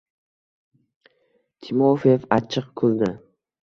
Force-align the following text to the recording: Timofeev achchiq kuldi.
Timofeev 1.63 2.21
achchiq 2.41 2.67
kuldi. 2.81 3.09